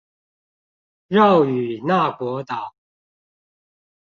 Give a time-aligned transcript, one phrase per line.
[1.09, 2.71] 繞與那國島